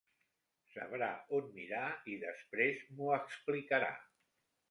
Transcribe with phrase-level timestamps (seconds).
[0.75, 1.83] Sabrà on mirar
[2.15, 3.93] i després m'ho explicarà.